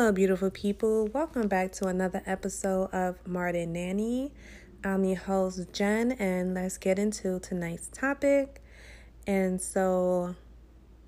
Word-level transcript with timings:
Hello, 0.00 0.12
beautiful 0.12 0.50
people. 0.50 1.08
Welcome 1.08 1.46
back 1.46 1.72
to 1.72 1.86
another 1.86 2.22
episode 2.24 2.86
of 2.90 3.18
Martin 3.26 3.74
Nanny. 3.74 4.32
I'm 4.82 5.04
your 5.04 5.18
host, 5.18 5.74
Jen, 5.74 6.12
and 6.12 6.54
let's 6.54 6.78
get 6.78 6.98
into 6.98 7.38
tonight's 7.38 7.88
topic. 7.88 8.62
And 9.26 9.60
so, 9.60 10.36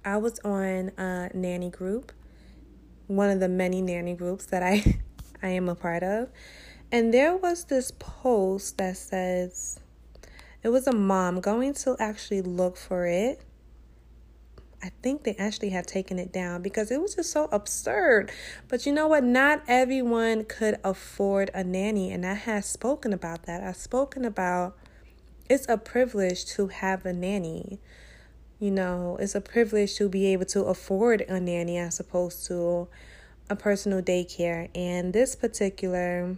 I 0.04 0.18
was 0.18 0.40
on 0.40 0.92
a 0.98 1.30
nanny 1.32 1.70
group, 1.70 2.12
one 3.06 3.30
of 3.30 3.40
the 3.40 3.48
many 3.48 3.80
nanny 3.80 4.12
groups 4.12 4.44
that 4.48 4.62
I, 4.62 5.00
I 5.42 5.48
am 5.48 5.70
a 5.70 5.74
part 5.74 6.02
of. 6.02 6.28
And 6.92 7.14
there 7.14 7.34
was 7.34 7.64
this 7.64 7.92
post 7.92 8.76
that 8.76 8.98
says, 8.98 9.80
it 10.62 10.68
was 10.68 10.86
a 10.86 10.92
mom 10.92 11.40
going 11.40 11.72
to 11.76 11.96
actually 11.98 12.42
look 12.42 12.76
for 12.76 13.06
it 13.06 13.42
I 14.82 14.90
think 15.00 15.22
they 15.22 15.36
actually 15.36 15.70
have 15.70 15.86
taken 15.86 16.18
it 16.18 16.32
down 16.32 16.60
because 16.60 16.90
it 16.90 17.00
was 17.00 17.14
just 17.14 17.30
so 17.30 17.48
absurd. 17.52 18.32
But 18.66 18.84
you 18.84 18.92
know 18.92 19.06
what? 19.06 19.22
Not 19.22 19.62
everyone 19.68 20.44
could 20.44 20.80
afford 20.82 21.52
a 21.54 21.62
nanny, 21.62 22.10
and 22.10 22.26
I 22.26 22.34
have 22.34 22.64
spoken 22.64 23.12
about 23.12 23.44
that. 23.44 23.62
I've 23.62 23.76
spoken 23.76 24.24
about 24.24 24.76
it's 25.48 25.68
a 25.68 25.78
privilege 25.78 26.44
to 26.46 26.66
have 26.66 27.06
a 27.06 27.12
nanny. 27.12 27.78
You 28.58 28.72
know, 28.72 29.18
it's 29.20 29.36
a 29.36 29.40
privilege 29.40 29.94
to 29.96 30.08
be 30.08 30.26
able 30.32 30.46
to 30.46 30.64
afford 30.64 31.20
a 31.22 31.38
nanny 31.38 31.78
as 31.78 32.00
opposed 32.00 32.44
to 32.46 32.88
a 33.48 33.54
personal 33.54 34.02
daycare. 34.02 34.68
And 34.74 35.12
this 35.12 35.36
particular 35.36 36.36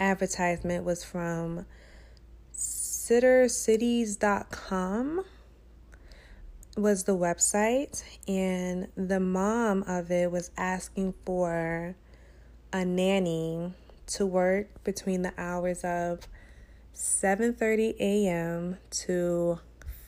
advertisement 0.00 0.84
was 0.84 1.04
from 1.04 1.66
sittercities.com 2.52 5.24
was 6.80 7.04
the 7.04 7.16
website, 7.16 8.02
and 8.26 8.88
the 8.96 9.20
mom 9.20 9.82
of 9.84 10.10
it 10.10 10.30
was 10.30 10.50
asking 10.56 11.14
for 11.24 11.94
a 12.72 12.84
nanny 12.84 13.72
to 14.06 14.26
work 14.26 14.82
between 14.84 15.22
the 15.22 15.32
hours 15.38 15.84
of 15.84 16.26
7:30 16.94 17.96
a.m. 18.00 18.78
to 18.90 19.60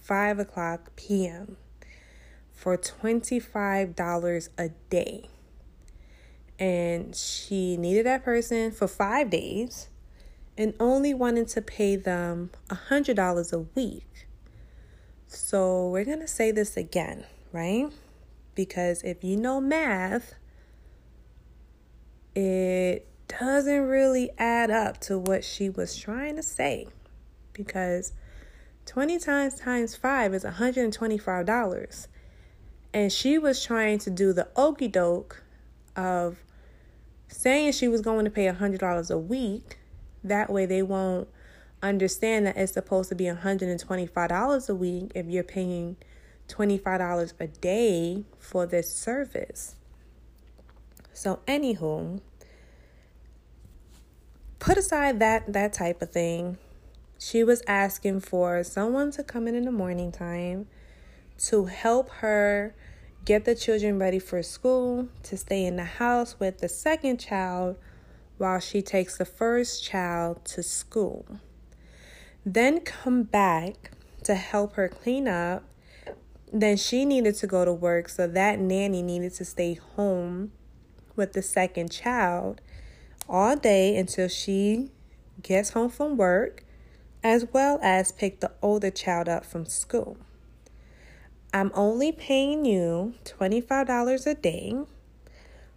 5 0.03 0.39
o'clock 0.41 0.91
p.m. 0.97 1.56
for 2.53 2.77
$25 2.77 4.48
a 4.59 4.69
day. 4.91 5.28
And 6.59 7.15
she 7.17 7.77
needed 7.77 8.06
that 8.06 8.25
person 8.25 8.70
for 8.73 8.87
five 8.87 9.31
days 9.31 9.89
and 10.56 10.75
only 10.78 11.15
wanted 11.15 11.48
to 11.48 11.62
pay 11.62 11.97
them 11.97 12.50
$100 12.69 13.53
a 13.53 13.59
week. 13.75 14.27
So 15.34 15.88
we're 15.88 16.05
going 16.05 16.20
to 16.20 16.28
say 16.28 16.50
this 16.50 16.77
again, 16.77 17.25
right? 17.52 17.88
Because 18.55 19.02
if 19.02 19.25
you 19.25 19.36
know 19.36 19.61
math, 19.61 20.34
it 22.34 23.08
doesn't 23.28 23.83
really 23.83 24.30
add 24.38 24.70
up 24.70 24.98
to 25.00 25.19
what 25.19 25.42
she 25.42 25.70
was 25.70 25.97
trying 25.97 26.36
to 26.36 26.42
say. 26.42 26.86
Because 27.55 28.12
20 28.84 29.19
times 29.19 29.58
times 29.58 29.97
5 29.97 30.34
is 30.34 30.44
$125. 30.44 32.06
And 32.92 33.10
she 33.10 33.38
was 33.38 33.64
trying 33.64 33.98
to 34.00 34.10
do 34.10 34.34
the 34.34 34.48
okey 34.55 34.88
doke 34.88 35.42
of 35.97 36.44
saying 37.28 37.72
she 37.72 37.88
was 37.88 38.03
going 38.03 38.27
to 38.27 38.30
pay 38.30 38.47
$100 38.47 39.10
a 39.10 39.19
week. 39.19 39.78
That 40.22 40.50
way 40.50 40.66
they 40.66 40.83
won't 40.83 41.28
understand 41.83 42.47
that 42.47 42.56
it's 42.56 42.72
supposed 42.72 43.08
to 43.08 43.14
be 43.14 43.25
$125 43.25 44.69
a 44.69 44.75
week 44.75 45.12
if 45.14 45.27
you're 45.27 45.42
paying 45.42 45.97
$25 46.48 47.33
a 47.41 47.47
day 47.47 48.25
for 48.38 48.66
this 48.66 48.94
service. 48.94 49.77
So, 51.12 51.41
anywho, 51.47 52.20
put 54.59 54.78
aside 54.78 55.19
that 55.21 55.53
that 55.53 55.72
type 55.72 56.00
of 56.03 56.10
thing. 56.10 56.59
She 57.19 57.44
was 57.44 57.62
asking 57.66 58.21
for 58.21 58.65
someone 58.65 59.10
to 59.12 59.22
come 59.22 59.47
in 59.47 59.54
in 59.54 59.65
the 59.65 59.72
morning 59.72 60.10
time 60.10 60.66
to 61.47 61.66
help 61.66 62.10
her 62.10 62.75
get 63.25 63.44
the 63.44 63.54
children 63.54 63.98
ready 63.98 64.19
for 64.19 64.42
school, 64.42 65.09
to 65.22 65.37
stay 65.37 65.65
in 65.65 65.76
the 65.76 65.84
house 65.84 66.41
with 66.41 66.59
the 66.59 66.69
second 66.69 67.19
child 67.19 67.76
while 68.38 68.59
she 68.59 68.82
takes 68.82 69.19
the 69.19 69.25
first 69.25 69.84
child 69.84 70.44
to 70.44 70.62
school 70.62 71.25
then 72.44 72.80
come 72.80 73.22
back 73.22 73.92
to 74.25 74.34
help 74.34 74.75
her 74.75 74.88
clean 74.88 75.28
up. 75.28 75.64
Then 76.53 76.76
she 76.76 77.04
needed 77.04 77.34
to 77.36 77.47
go 77.47 77.64
to 77.64 77.72
work, 77.72 78.08
so 78.08 78.26
that 78.26 78.58
nanny 78.58 79.03
needed 79.03 79.34
to 79.34 79.44
stay 79.44 79.75
home 79.75 80.53
with 81.16 81.32
the 81.32 81.42
second 81.42 81.91
child 81.91 82.60
all 83.28 83.56
day 83.56 83.97
until 83.97 84.28
she 84.28 84.91
gets 85.42 85.70
home 85.70 85.88
from 85.88 86.16
work, 86.16 86.64
as 87.22 87.47
well 87.53 87.78
as 87.82 88.12
pick 88.12 88.41
the 88.41 88.50
older 88.60 88.91
child 88.91 89.28
up 89.28 89.44
from 89.44 89.64
school. 89.64 90.16
I'm 91.54 91.70
only 91.74 92.12
paying 92.12 92.64
you 92.64 93.14
$25 93.24 94.26
a 94.26 94.34
day. 94.34 94.74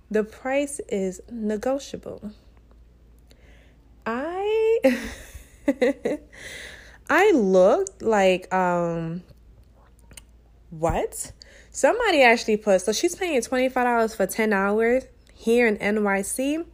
The 0.09 0.23
price 0.23 0.79
is 0.87 1.21
negotiable. 1.29 2.31
I 4.05 4.79
I 7.09 7.31
looked 7.31 8.01
like 8.01 8.53
um 8.53 9.23
what? 10.69 11.31
Somebody 11.71 12.21
actually 12.21 12.57
put 12.57 12.81
so 12.81 12.91
she's 12.91 13.15
paying 13.15 13.41
$25 13.41 14.15
for 14.15 14.25
10 14.25 14.53
hours 14.53 15.05
here 15.33 15.67
in 15.67 15.77
NYC. 15.77 16.65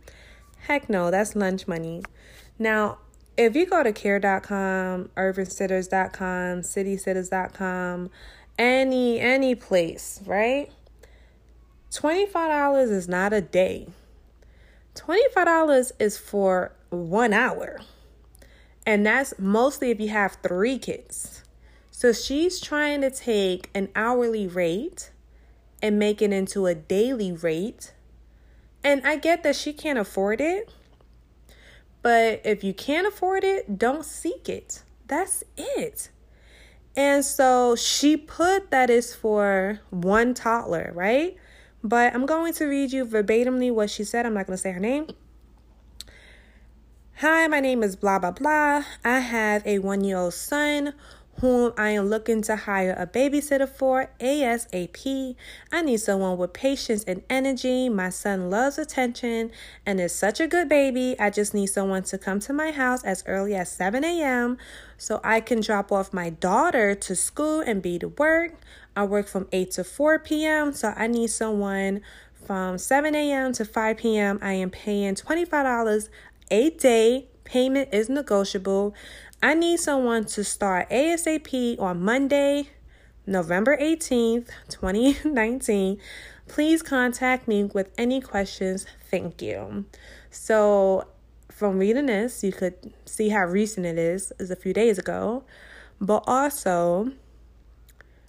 Heck 0.59 0.90
no, 0.90 1.12
that's 1.12 1.35
lunch 1.35 1.68
money. 1.68 2.03
Now, 2.59 3.00
if 3.38 3.56
you 3.56 3.66
go 3.66 3.81
to 3.81 3.91
care.com, 3.91 5.09
urbansitters.com, 5.16 6.62
citysitters.com, 6.62 8.09
any 8.59 9.19
any 9.19 9.56
place, 9.56 10.22
right? 10.25 10.72
$25 11.91 12.90
is 12.90 13.08
not 13.08 13.34
a 13.34 13.41
day. 13.41 13.88
$25 14.96 15.91
is 16.00 16.18
for 16.18 16.73
1 16.90 17.34
hour. 17.34 17.81
And 18.86 19.06
that's 19.06 19.34
mostly 19.38 19.92
if 19.92 20.00
you 20.00 20.09
have 20.09 20.38
three 20.44 20.78
kids. 20.80 21.44
So 21.92 22.14
she's 22.14 22.59
trying 22.59 23.02
to 23.02 23.12
take 23.12 23.69
an 23.75 23.90
hourly 23.96 24.47
rate 24.47 25.12
and 25.81 26.00
make 26.00 26.22
it 26.22 26.31
into 26.31 26.66
a 26.66 26.74
daily 26.74 27.31
rate. 27.31 27.94
And 28.84 29.06
I 29.06 29.18
get 29.18 29.44
that 29.44 29.56
she 29.56 29.74
can't 29.74 30.00
afford 30.00 30.41
it. 30.41 30.74
But 32.02 32.41
if 32.44 32.64
you 32.64 32.74
can't 32.74 33.06
afford 33.06 33.44
it, 33.44 33.78
don't 33.78 34.03
seek 34.03 34.50
it. 34.50 34.81
That's 35.08 35.44
it. 35.56 36.09
And 36.96 37.24
so 37.24 37.75
she 37.75 38.18
put 38.18 38.72
that 38.72 38.90
is 38.90 39.14
for 39.14 39.80
one 39.91 40.34
toddler, 40.34 40.91
right? 40.96 41.38
But 41.84 42.14
I'm 42.14 42.25
going 42.25 42.53
to 42.53 42.66
read 42.66 42.91
you 42.91 43.06
verbatimly 43.06 43.72
what 43.72 43.90
she 43.90 44.03
said. 44.03 44.25
I'm 44.25 44.34
not 44.34 44.47
going 44.47 44.58
to 44.58 44.62
say 44.62 44.72
her 44.72 44.80
name. 44.80 45.08
Hi, 47.22 47.46
my 47.46 47.59
name 47.59 47.84
is 47.84 47.96
blah 47.96 48.18
blah 48.18 48.32
blah. 48.32 48.84
I 49.06 49.20
have 49.20 49.62
a 49.64 49.78
one 49.78 50.04
year 50.04 50.18
old 50.18 50.34
son 50.34 50.96
whom 51.40 51.72
I 51.78 51.92
am 51.92 52.08
looking 52.08 52.42
to 52.42 52.56
hire 52.56 52.96
a 52.98 53.06
babysitter 53.06 53.70
for 53.70 54.09
ASAP. 54.20 55.36
I 55.72 55.82
need 55.84 55.98
someone 55.98 56.40
with 56.40 56.54
patience 56.54 57.04
and 57.04 57.22
energy. 57.30 57.90
My 57.90 58.09
son 58.09 58.50
loves 58.50 58.80
attention 58.80 59.52
and 59.86 60.02
is 60.02 60.16
such 60.16 60.40
a 60.40 60.48
good 60.48 60.68
baby. 60.68 61.16
I 61.20 61.30
just 61.30 61.54
need 61.54 61.68
someone 61.68 62.02
to 62.06 62.18
come 62.18 62.40
to 62.40 62.54
my 62.54 62.72
house 62.72 63.04
as 63.04 63.24
early 63.28 63.53
as 63.53 63.70
7 63.70 64.03
a.m. 64.03 64.58
so 64.98 65.22
I 65.24 65.42
can 65.42 65.62
drop 65.62 65.92
off 65.92 66.12
my 66.12 66.32
daughter 66.32 66.96
to 66.96 67.16
school 67.16 67.59
and 67.59 67.84
be 67.84 68.00
to 68.00 68.08
work. 68.08 68.53
I 68.96 69.03
work 69.03 69.28
from 69.28 69.47
8 69.52 69.70
to 69.73 69.84
4 69.84 70.18
p.m., 70.18 70.73
so 70.73 70.91
I 70.97 71.06
need 71.06 71.28
someone 71.28 72.02
from 72.46 72.78
7 72.79 73.16
a.m. 73.16 73.53
to 73.53 73.64
5 73.64 73.97
p.m. 73.97 74.40
I 74.41 74.53
am 74.53 74.72
paying 74.72 75.16
$25 75.16 76.09
a 76.52 76.70
day. 76.70 77.26
Payment 77.44 77.90
is 77.92 78.09
negotiable. 78.09 78.94
I 79.42 79.56
need 79.56 79.80
someone 79.80 80.26
to 80.26 80.44
start 80.44 80.90
ASAP 80.92 81.80
on 81.80 82.03
Monday, 82.03 82.70
November 83.26 83.76
18th, 83.76 84.50
2019. 84.70 86.00
Please 86.48 86.84
contact 86.84 87.48
me 87.48 87.64
with 87.64 87.90
any 87.98 88.22
questions. 88.22 88.86
Thank 89.09 89.42
you. 89.42 89.86
So, 90.30 91.08
from 91.50 91.80
reading 91.80 92.06
this, 92.06 92.44
you 92.44 92.52
could 92.52 92.94
see 93.06 93.30
how 93.30 93.46
recent 93.46 93.86
it 93.86 93.97
is, 93.97 94.32
is 94.40 94.52
a 94.52 94.56
few 94.56 94.74
days 94.74 94.97
ago. 94.97 95.44
But 96.00 96.24
also, 96.28 97.12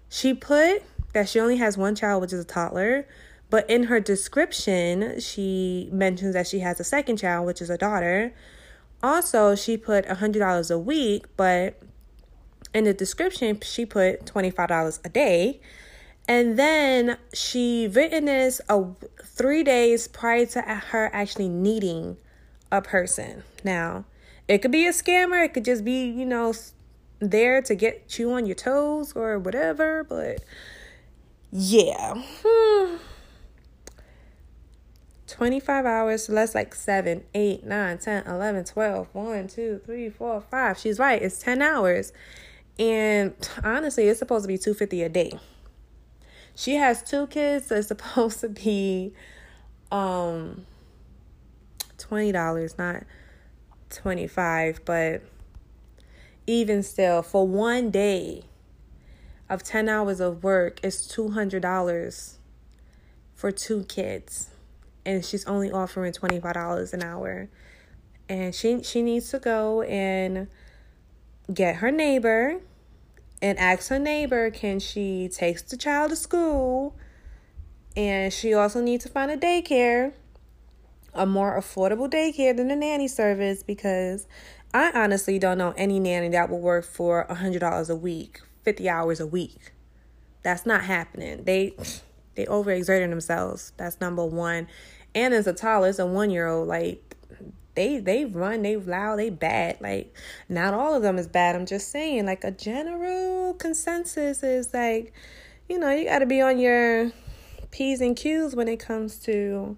she 0.09 0.35
put 0.35 0.83
that 1.13 1.29
she 1.29 1.41
only 1.41 1.57
has 1.57 1.77
one 1.77 1.95
child, 1.95 2.23
which 2.23 2.33
is 2.33 2.41
a 2.41 2.45
toddler. 2.45 3.07
But 3.53 3.69
in 3.69 3.85
her 3.85 4.01
description, 4.01 5.21
she 5.21 5.91
mentions 5.93 6.33
that 6.33 6.47
she 6.47 6.61
has 6.61 6.81
a 6.81 6.85
second 6.85 7.19
child, 7.19 7.45
which 7.45 7.61
is 7.61 7.69
a 7.69 7.77
daughter. 7.77 8.33
Also, 9.03 9.55
she 9.55 9.77
put 9.77 10.07
$100 10.07 10.71
a 10.71 10.79
week, 10.79 11.27
but 11.37 11.79
in 12.73 12.85
the 12.85 12.95
description, 12.95 13.61
she 13.61 13.85
put 13.85 14.25
$25 14.25 15.01
a 15.05 15.09
day. 15.11 15.61
And 16.27 16.59
then 16.59 17.19
she 17.35 17.89
written 17.89 18.25
this 18.25 18.63
a 18.71 18.87
three 19.23 19.63
days 19.63 20.09
prior 20.09 20.47
to 20.47 20.63
her 20.63 21.11
actually 21.13 21.51
needing 21.51 22.17
a 22.71 22.81
person. 22.81 23.43
Now, 23.63 24.07
it 24.49 24.63
could 24.63 24.73
be 24.73 24.87
a 24.87 24.93
scammer. 24.93 25.45
It 25.45 25.53
could 25.53 25.67
just 25.67 25.85
be, 25.85 26.07
you 26.07 26.25
know, 26.25 26.55
there 27.21 27.61
to 27.61 27.75
get 27.75 28.19
you 28.19 28.33
on 28.33 28.47
your 28.47 28.55
toes 28.55 29.13
or 29.15 29.39
whatever. 29.39 30.05
But 30.05 30.43
yeah. 31.51 32.15
Hmm. 32.17 32.97
25 35.32 35.87
hours, 35.87 36.26
so 36.26 36.34
that's 36.34 36.55
like 36.55 36.75
7, 36.75 37.25
8, 37.32 37.64
9, 37.64 37.99
10, 37.99 38.26
11, 38.26 38.64
12, 38.64 39.08
1, 39.14 39.49
2, 39.49 39.81
3, 39.82 40.11
4, 40.11 40.40
5. 40.43 40.79
She's 40.79 40.99
right, 40.99 41.23
it's 41.23 41.38
10 41.38 41.62
hours. 41.62 42.12
And 42.79 43.34
honestly, 43.64 44.08
it's 44.08 44.19
supposed 44.19 44.44
to 44.44 44.49
be 44.49 44.58
250 44.58 45.02
a 45.02 45.08
day. 45.08 45.32
She 46.55 46.75
has 46.75 47.02
two 47.02 47.26
kids, 47.29 47.69
so 47.69 47.76
it's 47.76 47.88
supposed 47.88 48.40
to 48.40 48.50
be 48.50 49.14
um 49.90 50.67
$20, 51.96 52.79
not 52.79 53.05
25, 53.88 54.84
but 54.84 55.23
even 56.46 56.82
still 56.82 57.23
for 57.23 57.49
one 57.49 57.90
day 57.90 58.43
of 59.49 59.62
10 59.62 59.88
hours 59.88 60.20
of 60.20 60.44
work 60.44 60.79
is 60.82 61.08
$200 61.08 62.34
for 63.34 63.50
two 63.50 63.84
kids 63.84 64.52
and 65.05 65.25
she's 65.25 65.45
only 65.47 65.71
offering 65.71 66.13
$25 66.13 66.93
an 66.93 67.03
hour. 67.03 67.49
And 68.29 68.55
she 68.55 68.83
she 68.83 69.03
needs 69.03 69.31
to 69.31 69.39
go 69.39 69.83
and 69.83 70.49
get 71.53 71.77
her 71.77 71.91
neighbor 71.91 72.61
and 73.43 73.59
ask 73.59 73.89
her 73.89 73.99
neighbor 73.99 74.51
can 74.51 74.79
she 74.79 75.29
take 75.29 75.67
the 75.67 75.77
child 75.77 76.11
to 76.11 76.17
school 76.17 76.97
and 77.97 78.33
she 78.33 78.55
also 78.55 78.81
needs 78.81 79.05
to 79.05 79.11
find 79.11 79.31
a 79.31 79.37
daycare 79.37 80.13
a 81.15 81.27
more 81.27 81.59
affordable 81.59 82.09
daycare 82.11 82.57
than 82.57 82.69
the 82.69 82.77
nanny 82.77 83.09
service 83.09 83.63
because 83.63 84.27
I 84.73 84.91
honestly 84.95 85.39
don't 85.39 85.59
know 85.59 85.75
any 85.77 86.01
nanny 86.01 86.29
that 86.29 86.49
will 86.49 86.61
work 86.61 86.85
for 86.85 87.27
a 87.29 87.35
hundred 87.35 87.59
dollars 87.59 87.91
a 87.91 87.97
week, 87.97 88.41
fifty 88.63 88.89
hours 88.89 89.21
a 89.21 89.27
week. 89.27 89.73
That's 90.43 90.65
not 90.65 90.85
happening. 90.85 91.45
They 91.45 91.77
they 92.34 92.46
overexerting 92.46 93.11
themselves. 93.11 93.73
That's 93.76 94.00
number 94.00 94.25
one. 94.25 94.69
And 95.14 95.34
as 95.34 95.46
a 95.46 95.52
toddler, 95.52 95.88
it's 95.88 95.99
a 95.99 96.06
one 96.06 96.31
year 96.31 96.46
old. 96.46 96.69
Like 96.69 97.17
they 97.75 97.99
they 97.99 98.25
run, 98.25 98.62
they 98.62 98.76
loud, 98.76 99.19
they 99.19 99.31
bad. 99.31 99.81
Like 99.81 100.14
not 100.49 100.75
all 100.75 100.94
of 100.94 101.02
them 101.02 101.19
is 101.19 101.26
bad. 101.26 101.56
I'm 101.56 101.67
just 101.67 101.90
saying, 101.90 102.26
like 102.26 102.44
a 102.44 102.50
general 102.50 103.55
consensus 103.55 104.43
is 104.43 104.73
like, 104.73 105.12
you 105.69 105.79
know, 105.79 105.90
you 105.90 106.05
gotta 106.05 106.26
be 106.26 106.40
on 106.40 106.58
your 106.58 107.12
P's 107.70 108.00
and 108.00 108.17
Q's 108.17 108.55
when 108.55 108.69
it 108.69 108.79
comes 108.79 109.19
to 109.20 109.76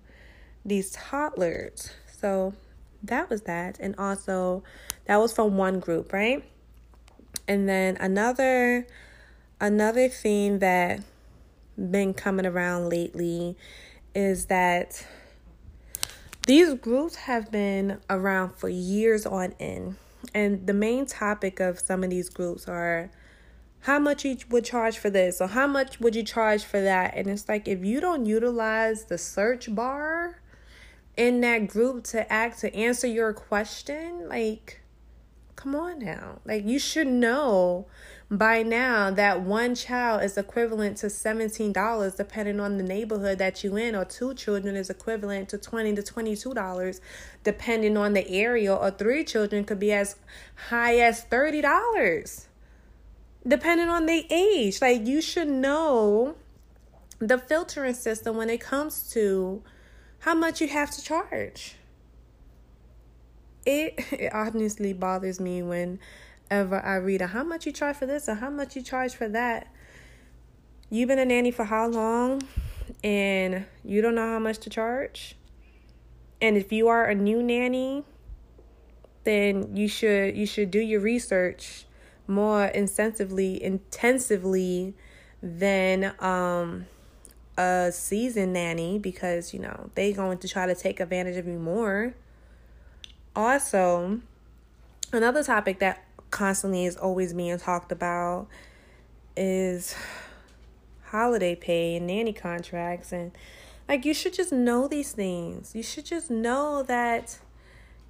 these 0.65 0.91
toddlers. 0.93 1.91
So 2.21 2.55
that 3.03 3.31
was 3.31 3.43
that. 3.43 3.79
And 3.81 3.95
also 3.99 4.63
that 5.07 5.17
was 5.19 5.33
from 5.33 5.57
one 5.57 5.81
group, 5.81 6.13
right? 6.13 6.45
And 7.47 7.69
then 7.69 7.97
another 7.99 8.87
another 9.61 10.09
theme 10.09 10.59
that 10.59 11.01
been 11.77 12.15
coming 12.15 12.47
around 12.47 12.89
lately 12.89 13.57
is 14.15 14.47
that 14.47 15.07
these 16.47 16.75
groups 16.75 17.17
have 17.17 17.51
been 17.51 17.99
around 18.11 18.51
for 18.51 18.69
years 18.69 19.25
on 19.27 19.55
end. 19.59 19.97
And 20.35 20.67
the 20.67 20.75
main 20.75 21.07
topic 21.07 21.61
of 21.61 21.79
some 21.79 22.05
of 22.05 22.11
these 22.11 22.29
groups 22.29 22.69
are 22.69 23.11
how 23.81 23.99
much 23.99 24.25
you 24.25 24.37
would 24.51 24.65
charge 24.65 24.99
for 24.99 25.11
this 25.11 25.41
or 25.41 25.49
how 25.49 25.67
much 25.67 26.01
would 26.01 26.17
you 26.17 26.23
charge 26.23 26.65
for 26.65 26.81
that. 26.81 27.15
And 27.17 27.29
it's 27.29 27.49
like 27.49 27.69
if 27.69 27.85
you 27.85 28.01
don't 28.01 28.27
utilize 28.27 29.05
the 29.05 29.19
search 29.19 29.75
bar 29.75 30.41
in 31.17 31.41
that 31.43 31.69
group 31.69 32.05
to 32.05 32.31
act 32.33 32.61
to 32.61 32.75
answer 32.75 33.07
your 33.07 33.33
question, 33.33 34.29
like 34.29 34.81
come 35.57 35.75
on 35.75 35.99
now. 35.99 36.41
Like 36.45 36.67
you 36.67 36.79
should 36.79 37.07
know 37.07 37.87
by 38.39 38.63
now 38.63 39.11
that 39.11 39.43
one 39.43 39.75
child 39.75 40.23
is 40.23 40.37
equivalent 40.37 40.97
to 40.97 41.07
$17 41.07 42.17
depending 42.17 42.61
on 42.61 42.79
the 42.79 42.83
neighborhood 42.83 43.39
that 43.39 43.63
you 43.63 43.77
in 43.77 43.95
or 43.95 44.05
two 44.05 44.35
children 44.35 44.77
is 44.77 44.91
equivalent 44.91 45.49
to 45.51 45.59
20 45.59 45.95
to 45.97 46.03
$22 46.03 47.01
depending 47.43 47.97
on 47.97 48.13
the 48.13 48.29
area 48.29 48.75
or 48.75 48.91
three 48.91 49.25
children 49.25 49.65
could 49.65 49.79
be 49.79 49.93
as 49.93 50.17
high 50.69 50.97
as 50.97 51.25
$30 51.27 52.47
depending 53.47 53.89
on 53.89 54.07
the 54.07 54.27
age. 54.31 54.81
Like 54.81 55.07
you 55.07 55.21
should 55.21 55.49
know 55.49 56.37
the 57.19 57.39
filtering 57.39 57.95
system 57.95 58.37
when 58.37 58.51
it 58.51 58.61
comes 58.61 59.11
to 59.13 59.63
how 60.21 60.35
much 60.35 60.61
you 60.61 60.69
have 60.69 60.91
to 60.93 61.03
charge. 61.03 61.77
It 63.67 63.95
it 64.13 64.33
honestly 64.33 64.93
bothers 64.93 65.41
me 65.41 65.63
when 65.63 65.99
ever 66.51 66.85
I 66.85 66.97
read 66.97 67.21
a 67.21 67.29
how 67.29 67.45
much 67.45 67.67
you 67.67 67.73
charge 67.73 67.97
for 67.97 68.07
this 68.07 68.29
or 68.29 68.35
how 68.35 68.51
much 68.51 68.77
you 68.77 68.83
charge 68.83 69.15
for 69.15 69.29
that. 69.29 69.69
You've 70.91 71.09
been 71.09 71.19
a 71.19 71.25
nanny 71.25 71.51
for 71.51 71.65
how 71.65 71.89
long 71.89 72.43
and 73.03 73.67
you 73.85 74.03
don't 74.03 74.15
know 74.15 74.29
how 74.29 74.39
much 74.39 74.59
to 74.59 74.71
charge? 74.71 75.37
And 76.41 76.57
if 76.57 76.73
you 76.73 76.89
are 76.89 77.07
a 77.07 77.15
new 77.15 77.43
nanny, 77.43 78.05
then 79.25 79.75
you 79.75 79.89
should 79.89 80.37
you 80.37 80.47
should 80.47 80.71
do 80.71 80.79
your 80.79 81.01
research 81.01 81.87
more 82.27 82.67
intensively 82.67 83.63
intensively 83.63 84.95
than 85.43 86.15
um 86.21 86.87
a 87.57 87.91
seasoned 87.93 88.53
nanny 88.53 88.99
because 88.99 89.55
you 89.55 89.61
know 89.61 89.91
they 89.95 90.13
going 90.13 90.39
to 90.39 90.49
try 90.49 90.67
to 90.67 90.75
take 90.75 91.01
advantage 91.01 91.37
of 91.37 91.47
you 91.47 91.59
more. 91.59 92.15
Also, 93.37 94.21
another 95.13 95.43
topic 95.43 95.79
that 95.81 96.04
constantly 96.35 96.85
is 96.85 96.97
always 96.97 97.33
being 97.33 97.57
talked 97.59 97.93
about 97.93 98.49
is 99.37 99.95
holiday 101.05 101.55
pay 101.55 101.97
and 101.97 102.09
nanny 102.09 102.33
contracts 102.33 103.13
and 103.13 103.31
like 103.89 104.05
you 104.05 104.13
should 104.13 104.35
just 104.35 104.51
know 104.53 104.89
these 104.89 105.13
things. 105.13 105.75
You 105.75 105.83
should 105.83 106.07
just 106.07 106.31
know 106.31 106.83
that 106.85 107.39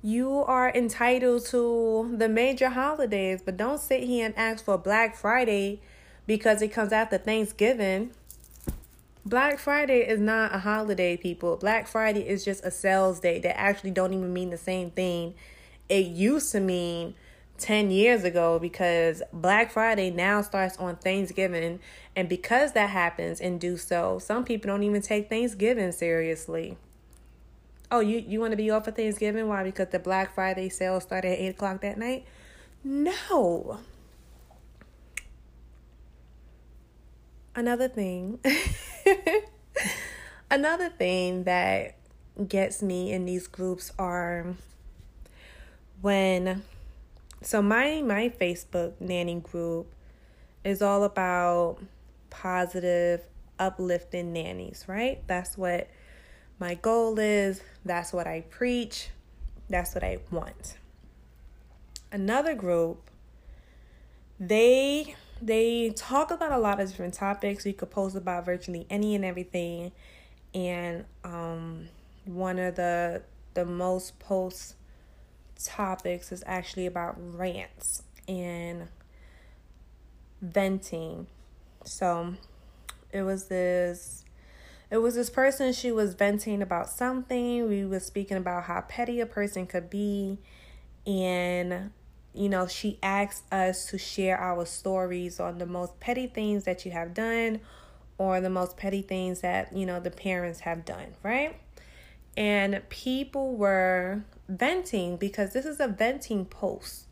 you 0.02 0.30
are 0.30 0.70
entitled 0.72 1.44
to 1.46 2.14
the 2.16 2.28
major 2.28 2.68
holidays, 2.68 3.42
but 3.44 3.56
don't 3.56 3.80
sit 3.80 4.04
here 4.04 4.24
and 4.24 4.36
ask 4.38 4.64
for 4.64 4.78
Black 4.78 5.16
Friday 5.16 5.80
because 6.26 6.62
it 6.62 6.68
comes 6.68 6.92
after 6.92 7.18
Thanksgiving. 7.18 8.12
Black 9.26 9.58
Friday 9.58 10.00
is 10.06 10.20
not 10.20 10.54
a 10.54 10.58
holiday, 10.58 11.16
people. 11.16 11.56
Black 11.56 11.88
Friday 11.88 12.28
is 12.28 12.44
just 12.44 12.64
a 12.64 12.70
sales 12.70 13.20
day 13.20 13.40
that 13.40 13.58
actually 13.58 13.90
don't 13.90 14.14
even 14.14 14.32
mean 14.32 14.50
the 14.50 14.58
same 14.58 14.90
thing 14.90 15.34
it 15.88 16.06
used 16.06 16.52
to 16.52 16.60
mean 16.60 17.14
10 17.58 17.90
years 17.90 18.24
ago 18.24 18.58
because 18.58 19.22
Black 19.32 19.70
Friday 19.70 20.10
now 20.10 20.42
starts 20.42 20.76
on 20.76 20.96
Thanksgiving. 20.96 21.80
And 22.16 22.28
because 22.28 22.72
that 22.72 22.90
happens 22.90 23.40
and 23.40 23.60
do 23.60 23.76
so, 23.76 24.18
some 24.18 24.44
people 24.44 24.68
don't 24.68 24.82
even 24.82 25.02
take 25.02 25.28
Thanksgiving 25.28 25.92
seriously. 25.92 26.76
Oh, 27.90 28.00
you, 28.00 28.18
you 28.18 28.40
want 28.40 28.52
to 28.52 28.56
be 28.56 28.70
off 28.70 28.84
for 28.86 28.90
Thanksgiving? 28.90 29.48
Why? 29.48 29.62
Because 29.62 29.88
the 29.88 29.98
Black 29.98 30.34
Friday 30.34 30.68
sale 30.68 31.00
started 31.00 31.32
at 31.32 31.38
8 31.38 31.46
o'clock 31.48 31.80
that 31.82 31.98
night? 31.98 32.26
No. 32.82 33.78
Another 37.56 37.86
thing, 37.88 38.40
another 40.50 40.88
thing 40.88 41.44
that 41.44 41.94
gets 42.48 42.82
me 42.82 43.12
in 43.12 43.26
these 43.26 43.46
groups 43.46 43.92
are 43.96 44.56
when 46.00 46.64
so 47.44 47.60
my 47.60 48.02
my 48.02 48.30
Facebook 48.30 48.94
nanny 49.00 49.40
group 49.40 49.86
is 50.64 50.80
all 50.80 51.04
about 51.04 51.78
positive, 52.30 53.20
uplifting 53.58 54.32
nannies, 54.32 54.84
right? 54.88 55.22
That's 55.26 55.58
what 55.58 55.88
my 56.58 56.74
goal 56.74 57.18
is. 57.18 57.60
That's 57.84 58.12
what 58.12 58.26
I 58.26 58.40
preach. 58.48 59.10
That's 59.68 59.94
what 59.94 60.02
I 60.02 60.18
want. 60.30 60.78
Another 62.10 62.54
group, 62.54 63.10
they 64.40 65.14
they 65.42 65.90
talk 65.90 66.30
about 66.30 66.52
a 66.52 66.58
lot 66.58 66.80
of 66.80 66.88
different 66.88 67.14
topics. 67.14 67.66
You 67.66 67.74
could 67.74 67.90
post 67.90 68.16
about 68.16 68.46
virtually 68.46 68.86
any 68.88 69.14
and 69.14 69.24
everything. 69.24 69.92
And 70.54 71.04
um 71.24 71.88
one 72.24 72.58
of 72.58 72.76
the 72.76 73.22
the 73.52 73.66
most 73.66 74.18
posts 74.18 74.76
topics 75.62 76.32
is 76.32 76.42
actually 76.46 76.86
about 76.86 77.16
rants 77.18 78.02
and 78.28 78.88
venting. 80.40 81.26
So 81.84 82.34
it 83.12 83.22
was 83.22 83.46
this 83.46 84.24
it 84.90 84.98
was 84.98 85.14
this 85.14 85.30
person 85.30 85.72
she 85.72 85.90
was 85.90 86.14
venting 86.14 86.62
about 86.62 86.88
something. 86.88 87.68
We 87.68 87.84
was 87.84 88.04
speaking 88.04 88.36
about 88.36 88.64
how 88.64 88.82
petty 88.82 89.20
a 89.20 89.26
person 89.26 89.66
could 89.66 89.90
be 89.90 90.38
and 91.06 91.90
you 92.34 92.48
know, 92.48 92.66
she 92.66 92.98
asked 93.00 93.44
us 93.52 93.86
to 93.86 93.96
share 93.96 94.36
our 94.36 94.66
stories 94.66 95.38
on 95.38 95.58
the 95.58 95.66
most 95.66 96.00
petty 96.00 96.26
things 96.26 96.64
that 96.64 96.84
you 96.84 96.90
have 96.90 97.14
done 97.14 97.60
or 98.18 98.40
the 98.40 98.50
most 98.50 98.76
petty 98.76 99.02
things 99.02 99.40
that, 99.40 99.72
you 99.72 99.86
know, 99.86 100.00
the 100.00 100.10
parents 100.10 100.60
have 100.60 100.84
done, 100.84 101.14
right? 101.22 101.56
And 102.36 102.82
people 102.88 103.54
were 103.56 104.24
venting 104.48 105.16
because 105.16 105.52
this 105.52 105.64
is 105.64 105.80
a 105.80 105.88
venting 105.88 106.44
post. 106.44 107.06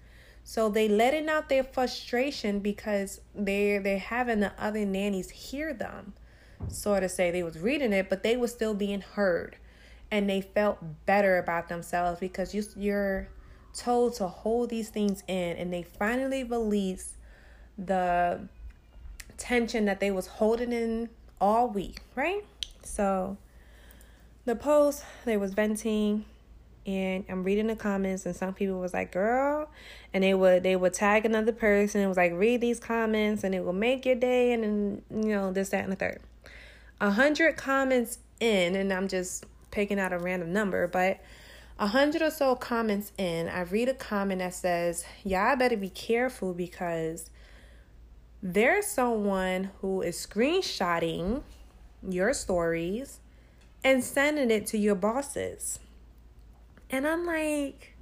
So 0.45 0.69
they 0.69 0.89
letting 0.89 1.29
out 1.29 1.49
their 1.49 1.63
frustration 1.63 2.59
because 2.59 3.21
they're 3.35 3.81
they're 3.81 3.99
having 3.99 4.41
the 4.41 4.53
other 4.59 4.85
nannies 4.85 5.31
hear 5.31 5.73
them. 5.73 6.15
Sort 6.69 7.05
of 7.05 7.11
say 7.11 7.31
they 7.31 7.43
was 7.43 7.59
reading 7.59 7.93
it, 7.93 8.09
but 8.09 8.23
they 8.23 8.37
were 8.37 8.49
still 8.49 8.75
being 8.75 9.01
heard. 9.01 9.57
And 10.11 10.29
they 10.29 10.41
felt 10.41 11.07
better 11.07 11.39
about 11.39 11.69
themselves 11.69 12.21
because 12.21 12.55
you 12.55 12.65
you're 12.77 13.29
told 13.75 14.15
to 14.17 14.29
hold 14.29 14.69
these 14.69 14.91
things 14.91 15.23
in 15.27 15.57
and 15.57 15.73
they 15.73 15.83
finally 15.83 16.45
release 16.45 17.17
the 17.79 18.41
tension 19.39 19.87
that 19.87 19.99
they 19.99 20.11
was 20.11 20.27
holding 20.27 20.73
in 20.73 21.09
all 21.41 21.69
week, 21.69 22.01
right? 22.15 22.45
So 22.83 23.39
the 24.45 24.57
post 24.57 25.05
they 25.25 25.37
was 25.37 25.55
venting 25.55 26.25
and 26.85 27.25
I'm 27.29 27.45
reading 27.45 27.69
the 27.69 27.77
comments 27.77 28.27
and 28.27 28.35
some 28.35 28.55
people 28.55 28.81
was 28.81 28.93
like, 28.93 29.13
"Girl," 29.13 29.71
and 30.13 30.25
they 30.25 30.35
would 30.35 30.63
they 30.63 30.75
would 30.75 30.95
tag 30.95 31.25
another 31.25 31.53
person. 31.53 32.01
It 32.01 32.09
was 32.09 32.17
like, 32.17 32.33
"Read 32.33 32.61
these 32.61 32.81
comments 32.81 33.45
and 33.45 33.55
it 33.55 33.65
will 33.65 33.73
make 33.73 34.05
your 34.05 34.17
day," 34.17 34.53
and 34.53 34.65
then 34.65 35.03
you 35.11 35.29
know 35.29 35.53
this, 35.53 35.69
that, 35.71 35.85
and 35.85 35.93
the 35.93 35.97
third. 35.97 36.21
A 37.01 37.11
hundred 37.11 37.57
comments 37.57 38.19
in, 38.41 38.75
and 38.75 38.93
I'm 38.93 39.09
just 39.09 39.47
picking 39.71 40.01
out 40.01 40.13
a 40.13 40.19
random 40.19 40.53
number, 40.53 40.89
but 40.89 41.21
a 41.79 41.87
hundred 41.87 42.23
or 42.23 42.31
so 42.31 42.57
comments 42.57 43.13
in, 43.17 43.49
I 43.49 43.63
read 43.63 43.89
a 43.89 43.95
comment 43.95 44.41
that 44.41 44.55
says, 44.55 45.05
"Y'all 45.23 45.57
better 45.57 45.77
be 45.77 45.89
careful 45.89 46.53
because 46.53 47.31
there's 48.43 48.87
someone 48.87 49.71
who 49.81 50.03
is 50.03 50.17
screenshotting 50.27 51.43
your 52.03 52.35
stories 52.35 53.21
and 53.85 54.03
sending 54.03 54.51
it 54.51 54.67
to 54.67 54.79
your 54.79 54.95
bosses." 54.95 55.79
And 56.91 57.07
I'm 57.07 57.25
like, 57.25 57.95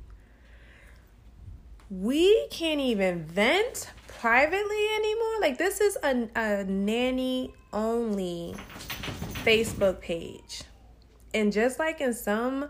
we 1.90 2.48
can't 2.50 2.80
even 2.80 3.24
vent 3.24 3.90
privately 4.06 4.86
anymore. 4.96 5.40
Like, 5.40 5.58
this 5.58 5.80
is 5.80 5.96
a, 6.02 6.28
a 6.34 6.64
nanny 6.64 7.54
only 7.72 8.54
Facebook 9.44 10.00
page. 10.00 10.62
And 11.32 11.52
just 11.52 11.78
like 11.78 12.00
in 12.00 12.14
some, 12.14 12.68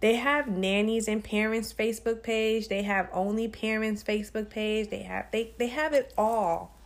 they 0.00 0.16
have 0.16 0.48
nannies 0.48 1.08
and 1.08 1.24
parents 1.24 1.72
Facebook 1.72 2.22
page, 2.22 2.68
they 2.68 2.82
have 2.82 3.08
only 3.12 3.48
parents 3.48 4.02
Facebook 4.02 4.50
page, 4.50 4.90
they 4.90 5.02
have 5.02 5.26
they 5.32 5.52
they 5.58 5.68
have 5.68 5.94
it 5.94 6.12
all. 6.18 6.76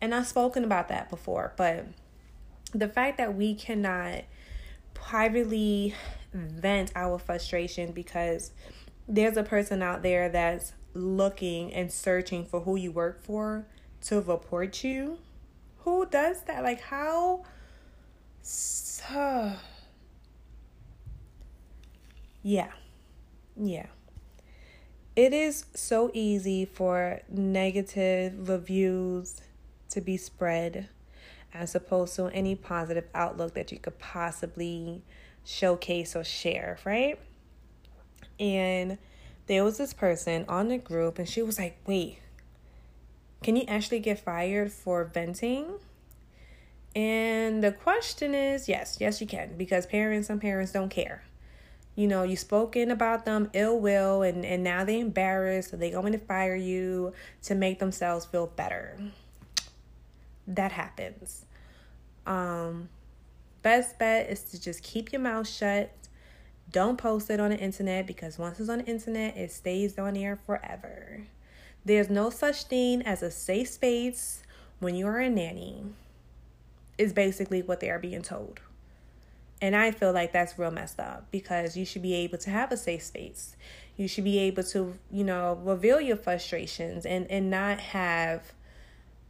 And 0.00 0.14
I've 0.14 0.26
spoken 0.26 0.64
about 0.64 0.88
that 0.88 1.10
before, 1.10 1.52
but 1.56 1.86
the 2.74 2.88
fact 2.88 3.18
that 3.18 3.34
we 3.36 3.54
cannot 3.54 4.22
privately 5.02 5.94
vent 6.32 6.92
our 6.94 7.18
frustration 7.18 7.92
because 7.92 8.52
there's 9.08 9.36
a 9.36 9.42
person 9.42 9.82
out 9.82 10.02
there 10.02 10.28
that's 10.28 10.72
looking 10.94 11.72
and 11.72 11.92
searching 11.92 12.46
for 12.46 12.60
who 12.60 12.76
you 12.76 12.92
work 12.92 13.22
for 13.22 13.66
to 14.00 14.20
report 14.20 14.84
you. 14.84 15.18
Who 15.80 16.06
does 16.06 16.42
that? 16.42 16.62
Like, 16.62 16.80
how? 16.80 17.44
So, 18.42 19.52
yeah. 22.42 22.70
Yeah. 23.56 23.86
It 25.14 25.34
is 25.34 25.66
so 25.74 26.10
easy 26.14 26.64
for 26.64 27.20
negative 27.28 28.48
reviews 28.48 29.40
to 29.90 30.00
be 30.00 30.16
spread 30.16 30.88
as 31.54 31.74
opposed 31.74 32.16
to 32.16 32.26
any 32.28 32.54
positive 32.54 33.04
outlook 33.14 33.54
that 33.54 33.72
you 33.72 33.78
could 33.78 33.98
possibly 33.98 35.02
showcase 35.44 36.16
or 36.16 36.24
share, 36.24 36.78
right? 36.84 37.18
And 38.38 38.98
there 39.46 39.64
was 39.64 39.78
this 39.78 39.92
person 39.92 40.44
on 40.48 40.68
the 40.68 40.78
group, 40.78 41.18
and 41.18 41.28
she 41.28 41.42
was 41.42 41.58
like, 41.58 41.78
Wait, 41.86 42.18
can 43.42 43.56
you 43.56 43.64
actually 43.66 44.00
get 44.00 44.20
fired 44.20 44.72
for 44.72 45.04
venting? 45.04 45.66
And 46.94 47.64
the 47.64 47.72
question 47.72 48.34
is 48.34 48.68
yes, 48.68 48.98
yes, 49.00 49.20
you 49.20 49.26
can, 49.26 49.56
because 49.56 49.86
parents 49.86 50.28
and 50.30 50.40
parents 50.40 50.72
don't 50.72 50.90
care. 50.90 51.24
You 51.94 52.06
know, 52.06 52.22
you 52.22 52.36
spoken 52.36 52.90
about 52.90 53.24
them 53.24 53.50
ill 53.52 53.78
will, 53.78 54.22
and, 54.22 54.44
and 54.46 54.62
now 54.62 54.84
they're 54.84 55.00
embarrassed, 55.00 55.70
so 55.70 55.76
they're 55.76 55.90
going 55.90 56.12
to 56.12 56.18
fire 56.18 56.56
you 56.56 57.12
to 57.42 57.54
make 57.54 57.78
themselves 57.80 58.24
feel 58.24 58.46
better. 58.46 58.96
That 60.54 60.72
happens. 60.72 61.46
Um, 62.26 62.88
best 63.62 63.98
bet 63.98 64.28
is 64.28 64.42
to 64.44 64.60
just 64.60 64.82
keep 64.82 65.12
your 65.12 65.20
mouth 65.20 65.48
shut. 65.48 65.92
Don't 66.70 66.98
post 66.98 67.30
it 67.30 67.40
on 67.40 67.50
the 67.50 67.58
internet 67.58 68.06
because 68.06 68.38
once 68.38 68.60
it's 68.60 68.68
on 68.68 68.78
the 68.78 68.84
internet, 68.84 69.36
it 69.36 69.50
stays 69.50 69.98
on 69.98 70.14
there 70.14 70.36
forever. 70.36 71.22
There's 71.84 72.10
no 72.10 72.30
such 72.30 72.64
thing 72.64 73.02
as 73.02 73.22
a 73.22 73.30
safe 73.30 73.68
space 73.68 74.42
when 74.78 74.94
you 74.94 75.06
are 75.06 75.20
a 75.20 75.30
nanny, 75.30 75.84
is 76.98 77.12
basically 77.12 77.62
what 77.62 77.80
they 77.80 77.90
are 77.90 77.98
being 77.98 78.22
told. 78.22 78.60
And 79.60 79.76
I 79.76 79.90
feel 79.90 80.12
like 80.12 80.32
that's 80.32 80.58
real 80.58 80.70
messed 80.70 81.00
up 81.00 81.28
because 81.30 81.76
you 81.76 81.84
should 81.84 82.02
be 82.02 82.14
able 82.14 82.38
to 82.38 82.50
have 82.50 82.72
a 82.72 82.76
safe 82.76 83.02
space. 83.02 83.56
You 83.96 84.08
should 84.08 84.24
be 84.24 84.38
able 84.40 84.64
to, 84.64 84.98
you 85.10 85.24
know, 85.24 85.60
reveal 85.62 86.00
your 86.00 86.16
frustrations 86.16 87.06
and, 87.06 87.30
and 87.30 87.48
not 87.48 87.78
have 87.78 88.52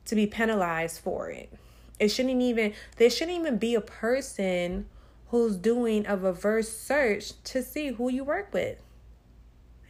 to 0.06 0.14
be 0.14 0.26
penalized 0.26 1.00
for 1.00 1.30
it. 1.30 1.52
It 1.98 2.08
shouldn't 2.08 2.40
even 2.40 2.74
there 2.96 3.10
shouldn't 3.10 3.38
even 3.38 3.58
be 3.58 3.74
a 3.74 3.80
person 3.80 4.86
who's 5.28 5.56
doing 5.56 6.06
a 6.06 6.16
reverse 6.16 6.76
search 6.76 7.32
to 7.44 7.62
see 7.62 7.88
who 7.88 8.10
you 8.10 8.24
work 8.24 8.52
with. 8.52 8.78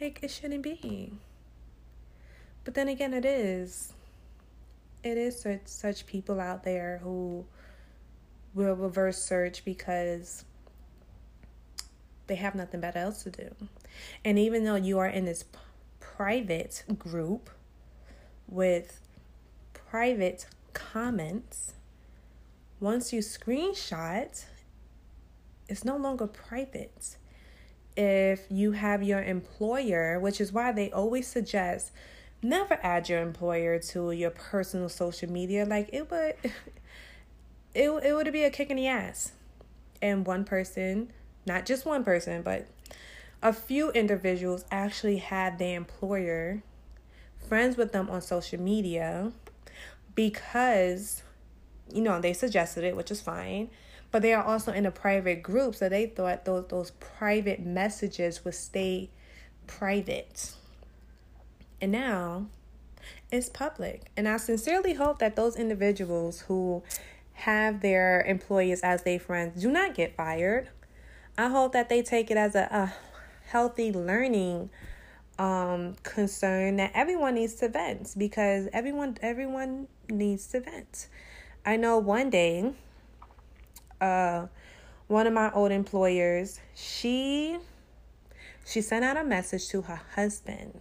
Like 0.01 0.21
it 0.23 0.31
shouldn't 0.31 0.63
be. 0.63 1.13
But 2.65 2.75
then 2.75 2.89
again 2.89 3.15
it 3.15 3.25
is. 3.25 3.93
It 5.03 5.17
is 5.19 5.41
such 5.41 5.63
such 5.67 6.07
people 6.07 6.41
out 6.41 6.65
there 6.65 7.01
who 7.03 7.45
will 8.55 8.75
reverse 8.75 9.19
search 9.19 9.65
because 9.65 10.45
they 12.27 12.35
have 12.37 12.55
nothing 12.55 12.81
better 12.81 12.99
else 12.99 13.23
to 13.25 13.31
do. 13.31 13.55
And 14.25 14.39
even 14.39 14.65
though 14.65 14.77
you 14.77 14.99
are 14.99 15.09
in 15.09 15.25
this 15.25 15.45
private 16.01 16.85
group 16.99 17.51
with 18.49 19.02
private 19.93 20.47
comments, 20.73 21.75
once 22.81 23.13
you 23.13 23.21
screenshot, 23.21 24.47
it's 25.69 25.85
no 25.85 25.99
longer 25.99 26.27
private. 26.27 27.19
If 27.95 28.47
you 28.49 28.73
have 28.73 29.03
your 29.03 29.23
employer, 29.23 30.19
which 30.19 30.41
is 30.41 30.51
why 30.51 30.73
they 30.73 30.91
always 30.91 31.29
suggest 31.29 31.93
never 32.43 32.79
add 32.83 33.11
your 33.11 33.21
employer 33.21 33.79
to 33.79 34.13
your 34.13 34.31
personal 34.31 34.89
social 34.89 35.31
media, 35.31 35.67
like 35.67 35.91
it 35.93 36.11
would 36.11 36.37
it, 37.75 37.91
it 37.91 38.15
would 38.15 38.33
be 38.33 38.45
a 38.45 38.51
kick 38.51 38.71
in 38.71 38.79
the 38.79 38.87
ass. 38.87 39.33
And 40.01 40.27
one 40.27 40.45
person, 40.45 41.13
not 41.45 41.67
just 41.67 41.85
one 41.85 42.03
person, 42.03 42.41
but 42.41 42.67
a 43.43 43.53
few 43.53 43.91
individuals 43.91 44.65
actually 44.71 45.19
had 45.19 45.59
their 45.59 45.77
employer 45.77 46.63
friends 47.47 47.77
with 47.77 47.93
them 47.93 48.09
on 48.09 48.23
social 48.23 48.59
media 48.59 49.33
because 50.15 51.23
you 51.93 52.03
know, 52.03 52.21
they 52.21 52.33
suggested 52.33 52.85
it, 52.85 52.97
which 52.97 53.11
is 53.11 53.21
fine. 53.21 53.69
But 54.11 54.23
they 54.23 54.35
are 54.35 54.45
also 54.45 54.73
in 54.73 54.85
a 54.85 54.91
private 54.91 55.43
group, 55.43 55.75
so 55.75 55.89
they 55.89 56.07
thought 56.07 56.45
those 56.45 56.67
those 56.69 56.91
private 56.93 57.65
messages 57.65 58.45
would 58.45 58.55
stay 58.55 59.11
private. 59.67 60.53
And 61.81 61.93
now 61.93 62.47
it's 63.31 63.49
public. 63.49 64.11
And 64.17 64.29
I 64.29 64.37
sincerely 64.37 64.95
hope 64.95 65.19
that 65.21 65.35
those 65.35 65.57
individuals 65.57 66.43
who 66.43 66.83
have 67.33 67.81
their 67.81 68.23
employees 68.23 68.83
as 68.83 69.03
their 69.03 69.19
friends 69.19 69.63
do 69.63 69.71
not 69.71 69.95
get 69.95 70.15
fired. 70.15 70.69
I 71.39 71.49
hope 71.49 71.73
that 71.73 71.89
they 71.89 72.03
take 72.03 72.31
it 72.31 72.37
as 72.37 72.55
a, 72.55 72.69
a 72.71 72.93
healthy 73.49 73.91
learning 73.91 74.69
um 75.39 75.95
concern 76.03 76.77
that 76.77 76.93
everyone 76.95 77.35
needs 77.35 77.55
to 77.55 77.69
vent 77.69 78.15
because 78.17 78.69
everyone 78.73 79.17
everyone 79.23 79.89
needs 80.09 80.47
to 80.49 80.61
vent. 80.61 81.09
I 81.65 81.77
know 81.77 81.99
one 81.99 82.31
day, 82.31 82.73
uh, 84.01 84.47
one 85.07 85.27
of 85.27 85.33
my 85.33 85.53
old 85.53 85.73
employers, 85.73 86.61
she 86.75 87.59
she 88.65 88.81
sent 88.81 89.05
out 89.05 89.17
a 89.17 89.25
message 89.25 89.69
to 89.69 89.83
her 89.83 90.01
husband. 90.15 90.81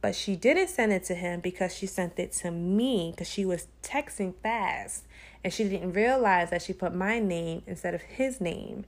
But 0.00 0.16
she 0.16 0.34
didn't 0.34 0.68
send 0.68 0.92
it 0.92 1.04
to 1.04 1.14
him 1.14 1.40
because 1.40 1.74
she 1.74 1.86
sent 1.86 2.18
it 2.18 2.32
to 2.32 2.50
me 2.50 3.12
because 3.12 3.28
she 3.28 3.44
was 3.44 3.68
texting 3.84 4.34
fast 4.42 5.04
and 5.44 5.52
she 5.52 5.64
didn't 5.64 5.92
realize 5.92 6.50
that 6.50 6.62
she 6.62 6.72
put 6.72 6.92
my 6.92 7.20
name 7.20 7.62
instead 7.68 7.94
of 7.94 8.02
his 8.02 8.40
name. 8.40 8.84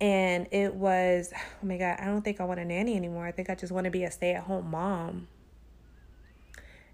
And 0.00 0.46
it 0.50 0.74
was, 0.74 1.32
oh 1.36 1.66
my 1.66 1.76
God, 1.76 1.98
I 2.00 2.06
don't 2.06 2.22
think 2.22 2.40
I 2.40 2.44
want 2.44 2.58
a 2.60 2.64
nanny 2.64 2.96
anymore. 2.96 3.26
I 3.26 3.32
think 3.32 3.50
I 3.50 3.54
just 3.54 3.72
want 3.72 3.84
to 3.84 3.90
be 3.90 4.04
a 4.04 4.10
stay 4.10 4.32
at 4.34 4.44
home 4.44 4.70
mom. 4.70 5.28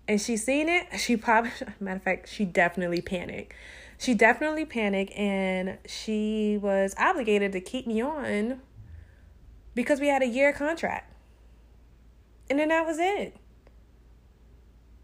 and 0.09 0.21
she 0.21 0.37
seen 0.37 0.69
it, 0.69 0.87
she 0.99 1.17
probably 1.17 1.53
matter 1.81 1.97
of 1.97 2.03
fact, 2.03 2.29
she 2.29 2.45
definitely 2.45 3.01
panicked. 3.01 3.55
She 3.99 4.13
definitely 4.13 4.65
panicked 4.65 5.13
and 5.13 5.79
she 5.87 6.59
was 6.61 6.95
obligated 6.99 7.53
to 7.53 7.61
keep 7.61 7.87
me 7.87 8.03
on 8.03 8.61
because 9.75 10.01
we 10.01 10.09
had 10.09 10.23
a 10.23 10.27
year 10.27 10.53
contract. 10.53 11.13
And 12.51 12.59
then 12.59 12.69
that 12.69 12.85
was 12.87 12.99
it. 12.99 13.37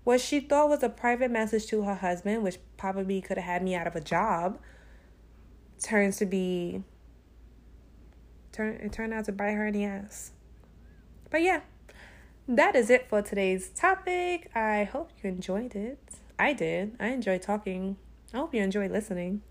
What 0.05 0.21
she 0.21 0.41
thought 0.41 0.69
was 0.69 0.83
a 0.83 0.89
private 0.89 1.31
message 1.31 1.67
to 1.67 1.83
her 1.83 1.95
husband, 1.95 2.43
which 2.43 2.59
probably 2.77 3.21
could 3.21 3.39
have 3.39 3.47
had 3.47 3.63
me 3.63 3.75
out 3.75 3.87
of 3.87 3.95
a 3.95 4.01
job, 4.01 4.59
turns 5.83 6.17
to 6.17 6.27
be 6.27 6.83
turn 8.53 8.75
it 8.75 8.93
turned 8.93 9.13
out 9.13 9.25
to 9.27 9.33
bite 9.33 9.53
her 9.53 9.67
in 9.67 9.75
the 9.75 9.85
ass. 9.85 10.33
But 11.31 11.43
yeah, 11.43 11.61
that 12.47 12.77
is 12.77 12.91
it 12.91 13.09
for 13.09 13.23
today's 13.23 13.71
topic. 13.71 14.51
I 14.55 14.85
hope 14.85 15.11
you 15.23 15.31
enjoyed 15.31 15.75
it. 15.75 15.99
I 16.39 16.53
did. 16.53 16.97
I 17.01 17.09
enjoyed 17.09 17.43
talking. 17.43 17.97
I 18.35 18.39
hope 18.39 18.55
you 18.55 18.63
enjoyed 18.63 18.91
listening. 18.91 19.43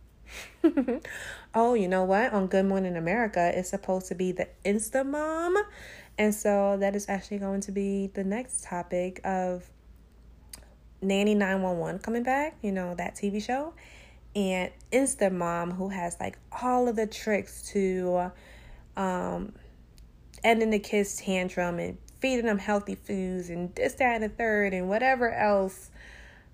oh, 1.55 1.73
you 1.73 1.87
know 1.87 2.03
what? 2.03 2.33
On 2.33 2.47
Good 2.47 2.65
Morning 2.65 2.95
America, 2.95 3.51
it's 3.53 3.69
supposed 3.69 4.07
to 4.07 4.15
be 4.15 4.31
the 4.31 4.47
Insta 4.65 5.05
Mom. 5.05 5.55
And 6.17 6.33
so 6.33 6.77
that 6.79 6.95
is 6.95 7.07
actually 7.09 7.39
going 7.39 7.61
to 7.61 7.71
be 7.71 8.07
the 8.13 8.23
next 8.23 8.63
topic 8.63 9.21
of 9.23 9.69
Nanny 11.01 11.33
911 11.33 11.99
coming 11.99 12.23
back, 12.23 12.57
you 12.61 12.71
know, 12.71 12.95
that 12.95 13.15
TV 13.15 13.43
show. 13.43 13.73
And 14.35 14.71
Insta 14.91 15.31
Mom, 15.31 15.71
who 15.71 15.89
has 15.89 16.17
like 16.19 16.37
all 16.61 16.87
of 16.87 16.95
the 16.95 17.07
tricks 17.07 17.69
to 17.71 18.31
um, 18.97 19.53
ending 20.43 20.69
the 20.69 20.79
kids' 20.79 21.17
tantrum 21.17 21.79
and 21.79 21.97
feeding 22.19 22.45
them 22.45 22.59
healthy 22.59 22.95
foods 22.95 23.49
and 23.49 23.73
this, 23.75 23.93
that, 23.93 24.15
and 24.15 24.23
the 24.23 24.29
third, 24.29 24.73
and 24.73 24.87
whatever 24.89 25.31
else 25.33 25.89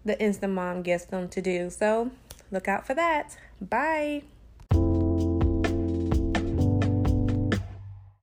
the 0.05 0.19
instant 0.21 0.53
Mom 0.53 0.81
gets 0.81 1.05
them 1.05 1.27
to 1.29 1.41
do. 1.41 1.69
So 1.69 2.11
look 2.51 2.67
out 2.67 2.87
for 2.87 2.93
that. 2.93 3.37
Bye. 3.61 4.23